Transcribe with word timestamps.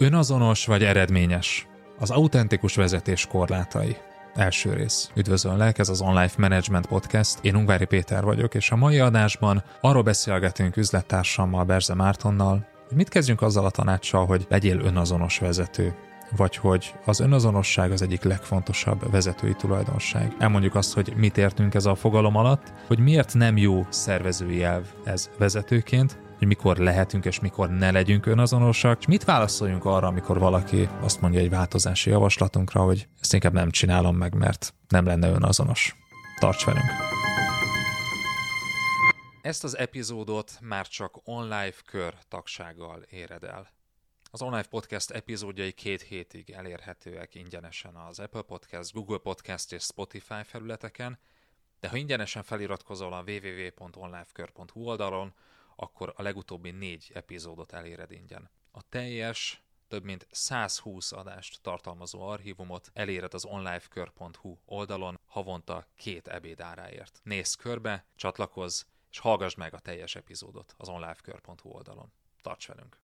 Önazonos 0.00 0.66
vagy 0.66 0.84
eredményes? 0.84 1.66
Az 1.98 2.10
autentikus 2.10 2.74
vezetés 2.74 3.26
korlátai. 3.26 3.96
Első 4.34 4.72
rész. 4.72 5.10
Üdvözöllek, 5.14 5.78
ez 5.78 5.88
az 5.88 6.00
Online 6.00 6.30
Management 6.38 6.86
Podcast. 6.86 7.38
Én 7.42 7.54
Ungvári 7.54 7.84
Péter 7.84 8.24
vagyok, 8.24 8.54
és 8.54 8.70
a 8.70 8.76
mai 8.76 8.98
adásban 8.98 9.62
arról 9.80 10.02
beszélgetünk 10.02 10.76
üzlettársammal, 10.76 11.64
Berze 11.64 11.94
Mártonnal, 11.94 12.66
hogy 12.88 12.96
mit 12.96 13.08
kezdjünk 13.08 13.42
azzal 13.42 13.64
a 13.64 13.70
tanácssal, 13.70 14.26
hogy 14.26 14.46
legyél 14.48 14.80
önazonos 14.80 15.38
vezető 15.38 15.94
vagy 16.36 16.56
hogy 16.56 16.94
az 17.04 17.20
önazonosság 17.20 17.90
az 17.90 18.02
egyik 18.02 18.22
legfontosabb 18.22 19.10
vezetői 19.10 19.54
tulajdonság. 19.54 20.34
Elmondjuk 20.38 20.74
azt, 20.74 20.94
hogy 20.94 21.12
mit 21.16 21.38
értünk 21.38 21.74
ez 21.74 21.86
a 21.86 21.94
fogalom 21.94 22.36
alatt, 22.36 22.72
hogy 22.86 22.98
miért 22.98 23.34
nem 23.34 23.56
jó 23.56 23.86
szervezői 23.88 24.62
elv 24.62 24.84
ez 25.04 25.30
vezetőként, 25.38 26.18
hogy 26.38 26.46
mikor 26.46 26.76
lehetünk 26.76 27.24
és 27.24 27.40
mikor 27.40 27.70
ne 27.70 27.90
legyünk 27.90 28.26
önazonosak, 28.26 28.98
és 29.00 29.06
mit 29.06 29.24
válaszoljunk 29.24 29.84
arra, 29.84 30.06
amikor 30.06 30.38
valaki 30.38 30.88
azt 31.00 31.20
mondja 31.20 31.40
egy 31.40 31.50
változási 31.50 32.10
javaslatunkra, 32.10 32.82
hogy 32.82 33.08
ezt 33.20 33.34
inkább 33.34 33.52
nem 33.52 33.70
csinálom 33.70 34.16
meg, 34.16 34.34
mert 34.34 34.74
nem 34.88 35.04
lenne 35.04 35.28
önazonos. 35.28 35.96
Tarts 36.38 36.64
velünk! 36.64 36.90
Ezt 39.42 39.64
az 39.64 39.76
epizódot 39.76 40.58
már 40.60 40.86
csak 40.86 41.20
online 41.24 41.74
kör 41.86 42.14
tagsággal 42.28 43.02
éred 43.10 43.44
el. 43.44 43.68
Az 44.30 44.42
online 44.42 44.62
podcast 44.62 45.10
epizódjai 45.10 45.72
két 45.72 46.02
hétig 46.02 46.50
elérhetőek 46.50 47.34
ingyenesen 47.34 47.94
az 47.94 48.18
Apple 48.18 48.42
Podcast, 48.42 48.92
Google 48.92 49.18
Podcast 49.18 49.72
és 49.72 49.82
Spotify 49.82 50.42
felületeken, 50.44 51.18
de 51.80 51.88
ha 51.88 51.96
ingyenesen 51.96 52.42
feliratkozol 52.42 53.12
a 53.12 53.24
www.onlifekör.hu 53.26 54.80
oldalon, 54.80 55.34
akkor 55.80 56.12
a 56.16 56.22
legutóbbi 56.22 56.70
négy 56.70 57.10
epizódot 57.14 57.72
eléred 57.72 58.10
ingyen. 58.10 58.50
A 58.70 58.82
teljes, 58.88 59.62
több 59.88 60.04
mint 60.04 60.26
120 60.30 61.12
adást 61.12 61.62
tartalmazó 61.62 62.20
archívumot 62.20 62.90
eléred 62.92 63.34
az 63.34 63.44
onlifekör.hu 63.44 64.56
oldalon 64.64 65.20
havonta 65.26 65.86
két 65.96 66.28
ebéd 66.28 66.60
áráért. 66.60 67.20
Nézz 67.22 67.54
körbe, 67.54 68.04
csatlakozz, 68.14 68.82
és 69.10 69.18
hallgass 69.18 69.54
meg 69.54 69.74
a 69.74 69.78
teljes 69.78 70.14
epizódot 70.14 70.74
az 70.76 70.88
onlifekör.hu 70.88 71.70
oldalon. 71.70 72.12
Tarts 72.42 72.66
velünk! 72.66 72.96